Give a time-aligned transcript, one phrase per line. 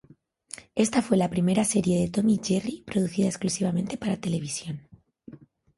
[0.73, 4.87] Esta fue la primera serie de Tom y Jerry producida exclusivamente para televisión.